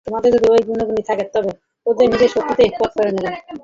[0.07, 1.51] তোমাদের যদি ঐ গুণগুলি থাকে, তবে
[1.85, 3.29] ওরা নিজেদের শক্তিতেই পথ করে নেবে।